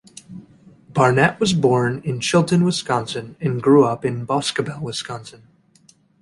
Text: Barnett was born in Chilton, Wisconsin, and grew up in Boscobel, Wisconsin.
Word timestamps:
Barnett 0.91 1.39
was 1.39 1.53
born 1.53 2.01
in 2.03 2.21
Chilton, 2.21 2.63
Wisconsin, 2.63 3.35
and 3.39 3.61
grew 3.61 3.85
up 3.85 4.03
in 4.03 4.25
Boscobel, 4.25 4.81
Wisconsin. 4.81 5.43